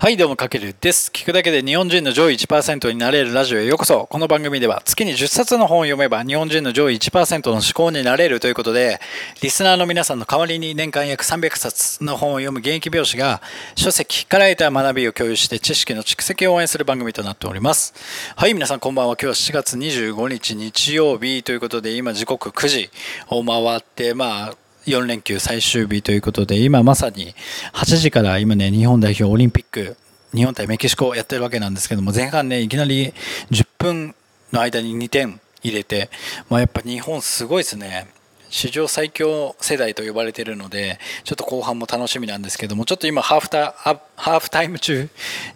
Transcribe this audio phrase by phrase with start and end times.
[0.00, 1.10] はい、どうも、かけるです。
[1.12, 4.06] 聞くだけで日本人の上位1%になれるラジオへようこそ。
[4.08, 9.00] この番組では月に10冊の本を読めば日本人の上位1%の思考になれるということで、
[9.42, 13.42] リスナーの皆さんの代わりに年間約300冊の本を読む現役病師が
[13.74, 17.92] 書籍から得た学びを共有して知識の蓄積を応援する番組となっております。
[18.36, 19.16] はい、皆さんこんばんは。
[19.20, 22.90] 今日は7月25日日曜日ということで、今時刻9時
[23.30, 27.34] を回って、まあ、4連休最終日ということで、今まさに
[27.74, 29.96] 8時から今ね、日本代表オリンピック、
[30.34, 33.12] 日本対メキシコをやってるわけなんですけども、前半ね、いきなり
[33.50, 34.14] 10分
[34.52, 36.10] の間に2点入れて、
[36.48, 38.08] まあやっぱ日本すごいですね。
[38.50, 45.08] 史上最強世代と呼ばれているので、ちょっと後半も楽しみなんですけども、ちょっと今ハーフタハーフタイム中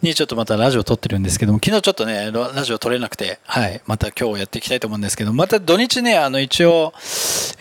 [0.03, 6.93] にちょっとまたラジオ撮ってるんですけども、昨日ちょっとね、ラジオ撮れなくて、はい、また今日やっていきたいと思うんですけど、また土日ね、あの一応、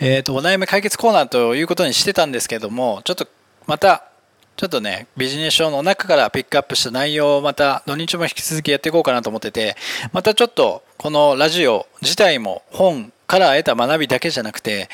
[0.00, 3.26] えっ、と、お悩み解決コーナーということにしてたんですけども、ちょっと
[3.66, 4.04] また、
[4.56, 9.76] ちょっとね、ビジネス書の中からピックアップした内容をまた土日も引き続きやっていこうかなと思ってて、
[10.12, 14.90] またちょっとこのラジオ自体も本から得た学びだけじゃなくて、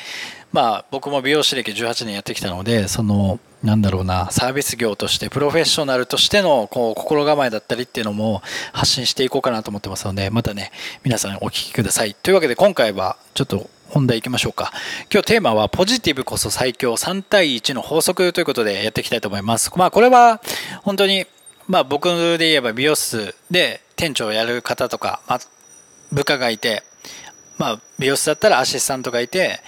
[0.53, 10.71] まあ僕も美容師歴18年やってきたので、その、なんだろうな、サービス業として、プロフェッショナルとしてのこう心構えだったりっていうのも発信していこうかなと思ってますので、またね、
[11.03, 12.13] 皆さんお聞きください。
[12.13, 14.71] というわけで今回はちょっと本題いきましょうか。
[15.11, 19.69] 今日テーマはポジティブこそ最強3対1の法則ということでやっていきたいと思います。
[19.75, 20.39] まあこれは
[20.83, 21.25] 本当に
[21.67, 25.39] まあ僕で言えば美容室で店長をやる方とか、まあ、
[26.13, 26.83] 部下がいて、
[27.59, 29.59] まあ美容室だったらアシスタントがいて、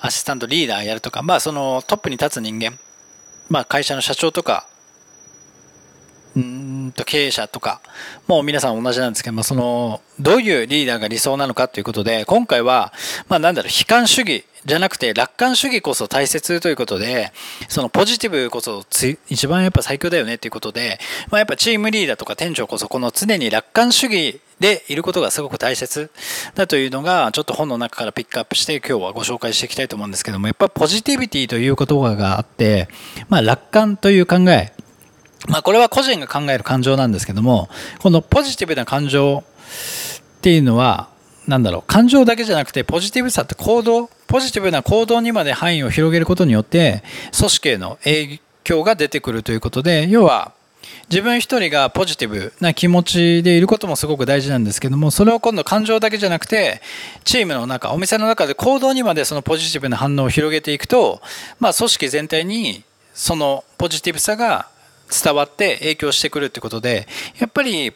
[0.00, 2.78] アシスタントリーダーやるとか、まあそのトップに立つ人間、
[3.50, 4.66] まあ会社の社長とか、
[6.34, 7.82] うんと経営者とか、
[8.26, 12.92] もう皆さん同じなんですけども、その、どういうリーダーが理想なのかということで、今回は、
[13.28, 17.32] まあなんだろう、悲観主義じゃなくて楽観主義こそ大切ということで、
[17.68, 18.84] そのポジティブこそ
[19.28, 26.10] 一番やっぱ最強だよねということで、まあやっぱチームリーダーとか店長こそこの常に楽観主義でいることがすごく大切
[26.54, 32.88] だというのがちょっと本の中からピックアップして今日はご紹介していきたいと思うんですけどもやっぱポジティビティという言葉があって、
[33.28, 34.72] まあ、楽観という考え
[35.48, 37.68] まあこれは個人が考える感情なんですけども
[38.00, 39.42] このポジティブな感情
[40.38, 41.08] っていうのは
[41.48, 47.02] なんだろう感情だけじゃなくてポジティブさって行動ポジティブな行動にまで範囲を広げることによって
[47.36, 50.52] 組織への影響が出てくるということで要は
[51.10, 56.80] 自分一人がポジティブな気持ちでいることもすごく大事なんですけどもそれを今度感情だけじゃなくて
[57.24, 61.20] チームの中お店の中で行動にまでそのポジティブな反応を広げていくと、
[61.60, 62.84] まあ、組織全体に
[63.14, 64.68] そのポジティブさが
[65.10, 67.06] 伝わって影響してくるということで
[67.38, 67.92] やっぱり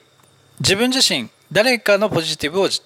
[0.61, 2.83] 自分自身誰かのポジティブを受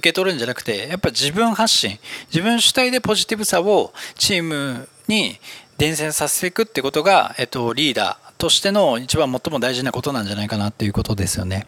[0.00, 5.38] け取るんじゃなくてやっぱ自分発信自分主体でポジティブさをチームに
[5.78, 8.21] 伝染させていくってことが、えっと、リーダー。
[8.42, 11.64] としての一番最も大事なことなんじゃないかなっていうことですよね。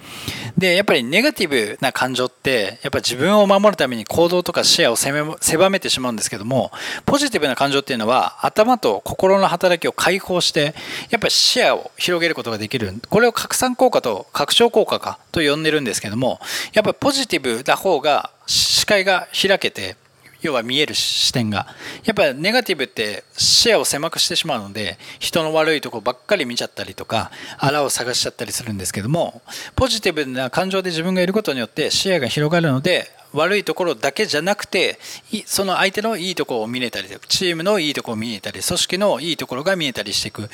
[0.59, 6.73] で、やっぱりネガティブな感情って、やっぱ自分を守るために行動とか視野を狭めてしまうんですけども、
[7.07, 10.75] ポジティブな感情っていうのは頭と心の働きを解放して、
[11.11, 12.93] やっぱり視野を広げることができる。
[13.09, 16.41] これを拡散効果と拡張効果かと呼んでるんですけども、
[16.73, 19.95] やっぱりポジティブな方が視界が開けて、
[20.45, 21.67] 要は見える視点が
[22.05, 29.43] やっぱネガティブって視野を狭くしてしまうので人の悪いとこばっかり見ちゃったりとかあらを探しちゃったりするんですけども
[29.75, 34.99] ポジティブな感情で自分がいることによって視野が広がるので悪いところだけじゃなくて
[35.47, 40.49] その相手のいいところを見れたりチームのいいところを見えたり組織のいいところが見えたりしていくっ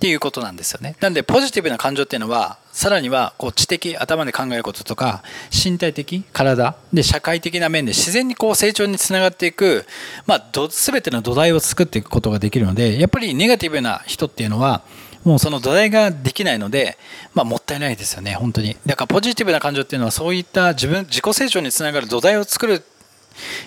[0.00, 0.96] ていうことなんですよね。
[1.00, 9.84] なんでポジティブな感情っていうのはさらにはこう知的頭で考えることとか身体的体で社会的な面で自然にこう成長につながっていく、
[10.26, 14.80] まあ、全ての土台を作っていくことができるのでやっぱりネガティブな人っていうのは
[15.24, 16.96] もうその土台ができないので、
[17.34, 18.78] まあ、もったいないですよね本当に。
[18.86, 22.82] だからポジティブな感情っていうのはそういった自分自己成長につながる土台を作る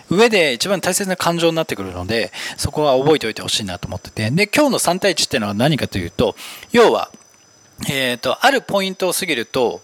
[0.09, 4.31] 上で一番大切な感情になってくるのでそこは覚えておいてほしいなと思ってて。
[4.31, 6.35] で今日の3対1っていうのは何かというと
[6.71, 7.11] 要は、
[7.89, 9.81] えーと、あるポイントを過ぎると、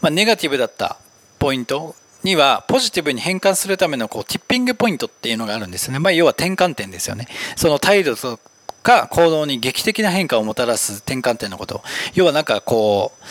[0.00, 0.98] まあ、ネガティブだった
[1.38, 7.28] ポイントにはポジティブに変換するためのこうティッピングポイントっていうのがあるんですよね、まあ、要は転換点ですよね。
[7.56, 8.40] その態度と
[8.82, 11.82] か行動に劇的な変化をもたらす転換点のこと。
[12.14, 13.24] 要はなんかこう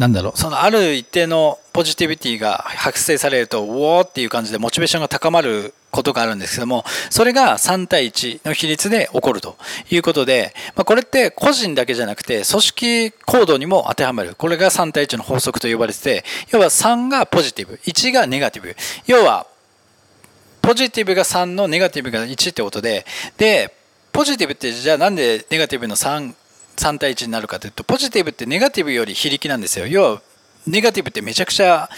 [0.00, 9.58] なんだろう、そのある一定のポジティビティが発生されると、ウォーっていう感じでモチベーションが高まることがあるんですけども、それが3対1の比率で起こると
[9.90, 14.34] いうことで、まあ、これって個人だけじゃなくて、組織行動にも当てはまる。
[14.36, 18.74] これが3対1の法則と呼ばれてて、要は3がポジティブ、1がネガティブ。
[19.06, 19.46] 要は、
[20.62, 23.04] ポジティブが3のネガティブが1ってことで、
[23.36, 23.74] で、
[24.12, 26.32] ポジティブってじゃあなんでネガティブの3
[26.80, 29.86] 3対1になるかというとポジティブってネガティブより非力なんですよ。
[29.86, 30.22] 要は
[30.66, 31.90] ネガティブってめちゃくちゃ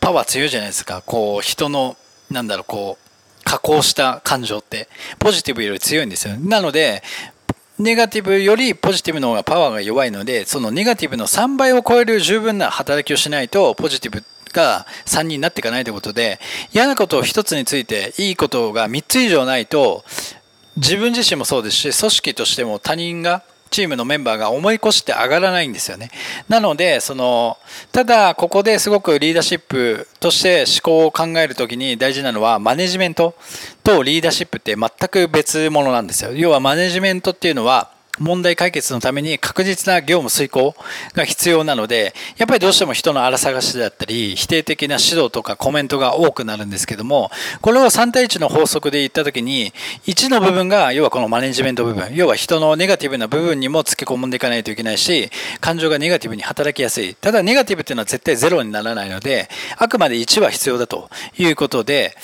[0.00, 1.02] パワー強いじゃないですか。
[1.04, 1.96] こう人の
[2.30, 4.88] なんだろうこう加工した感情って。
[5.18, 6.36] ポジティブより強いんですよ。
[6.38, 7.02] なので
[7.78, 14.22] ネガティブよりポジティブの方がパワーが弱いのでそのネガティブの3倍を超える十分な働きをしないとポジティブ
[14.52, 16.38] が3人になっていかないということで
[16.72, 20.04] 嫌なことを1つについていいことが3つ以上ないと
[20.76, 23.42] 自分自身もそうですし組織としても他人が
[23.74, 26.10] チームのメンバーが思い越して上がらないんですよね。
[26.48, 27.58] なので、その、
[27.90, 33.34] ただここですごくリーダーシップとして思考を考えるときに大事なのはマネジメント
[33.82, 36.32] とリーダーシップって全く別物なんですよ。
[36.34, 40.74] 要はマネジメントっていうのは問題解決のために確実な業務遂行
[41.14, 47.30] が必要なので、やっぱりどうしても人の荒探しだったり、否定的な指導とかコメントが多くなるんですけども、
[47.60, 49.72] これを3対1の法則で言ったときに、
[50.06, 57.14] 1の部分が、要はこのマネジメント部分、要は人のネガティブな部分にも付け込んでいかないといけないし、感情がネガティブに働きやすい。
[57.14, 62.16] ただネガティブっていうのは絶対ゼロにならないので、あくまで1は必要だということで、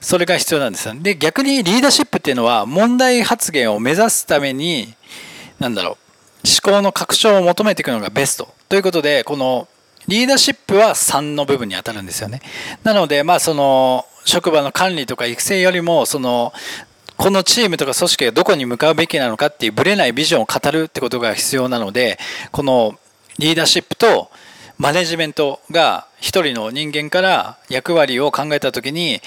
[0.00, 0.94] それが必要なんですよ。
[0.96, 4.94] で、逆にリーダーシップっていうのは問題発言を目指すために、
[5.58, 5.96] なんだろう、
[6.46, 8.48] 思考の拡張を求めていくのがベスト。
[8.68, 9.68] ということで、この
[10.08, 12.40] リーダーシップは3の部分に当たるんですよね。
[12.84, 16.52] なので、まあその、職場の管理とか育成よりも、その、
[17.16, 22.18] このチームとか組織がどこに向かうべきなのかっていうブレないビジョンを語るってことが必要なので、
[22.52, 22.98] この
[23.38, 24.30] リーダーシップと
[24.78, 29.22] マネジメントが一人の人間から役割を考えた時に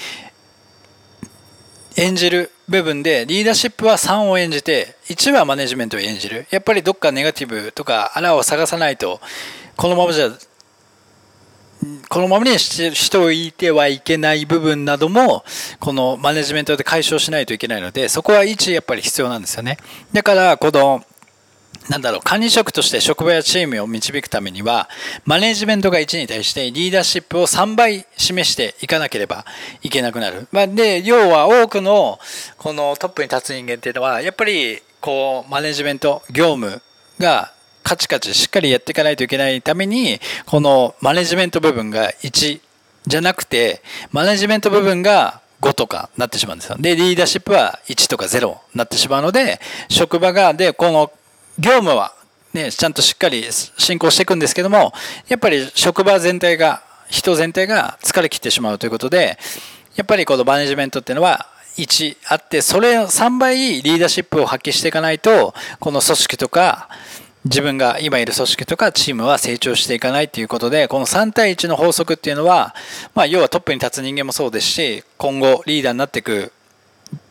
[2.00, 6.48] 演じる部分でリーダーシップは3を演じて1はマネジメントを演じる。
[6.50, 9.20] やっぱりどっかネガティブとか穴を探さないと
[9.76, 10.30] このままじゃ
[12.08, 15.44] このままにしておいてはいけない部分なども
[15.82, 19.78] このマネジメントで解消しないといけないのでそこは1やっぱり必要なんですよね。
[20.14, 21.04] だからこの
[21.90, 24.90] なんだろう、管理職として職場やチームを導くためには、
[25.26, 29.44] マネジメントが1に対してリーダーシップを3倍示していかなければ
[29.82, 30.48] いけなくなる。
[30.52, 32.20] まあ、で、要は多くの
[32.58, 36.82] このトップに立つ人間っていうのは、やっぱりこう、マネジメント、業務
[37.20, 37.52] が
[37.84, 42.62] カチカチしっかりやっていかないといけないために、このマネジメント部分が1
[43.08, 43.82] じゃなくて、
[44.12, 46.78] マネジメント部分が5とかなってしまうんですよ。
[46.80, 49.60] で、リーダーシップは1とか0になってしまうので、
[49.90, 51.12] 職場が、で、この
[51.60, 52.14] 業務は、
[52.54, 53.46] ね、ちゃんとしっかり
[53.78, 54.94] 進行していくんですけども、
[55.28, 59.38] やっぱり職場全体が、人全体が疲れ切ってしまうということで、
[59.96, 61.48] やっぱりこのマネジメントっていうのは
[61.78, 66.88] 1あって、それを3倍リーダーシップを発揮していかないと、この組織とか、
[67.46, 72.76] 自分が今いる組織とかチームは成長していかないということで、この3対1の法則っていうのは、
[73.16, 76.54] まあ要はトップに立つ人間もそうですし、今後リーダーになっていく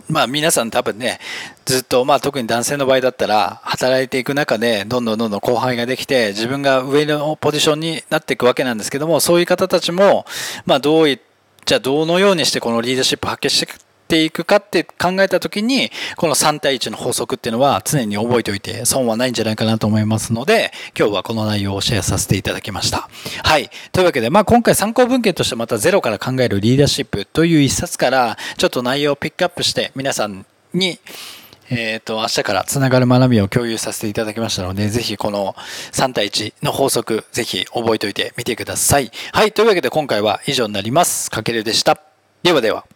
[0.08, 1.20] まあ皆さん多分ね、
[1.66, 10.24] ずっと、まあ特に男性の場合だったら、働いていく中で、どんどんどんどん後輩ができて、自分が上のポジションになっていくわけなんですけども、そういう方たちも、
[10.64, 11.20] まあどうい
[11.68, 13.70] じゃあどのようにしてこのリーダーシップ発揮して
[14.08, 23.08] ていくかって考えた時に、この3対1の法則っていうのは常に覚えておいて損はないんじゃないかなと思いますので、今日はこの内容をシェアさせていただきました。
[23.44, 23.70] はい。
[23.92, 30.98] というわけで、まあ今回参考文献としてまたゼロから考えるリーダーシップという一冊から、ちょっと内容をピックアップして皆さんに、
[31.70, 35.54] えっ、ー、と、明日からつながる学びを共有させていただきましたので、ぜひこの
[35.92, 39.10] 3対1の法則、ぜひ覚えておいてみてください。
[39.32, 39.52] はい。
[39.52, 41.30] というわけで今回は以上になります。
[41.30, 42.00] かけるでした。
[42.42, 42.86] ではでは。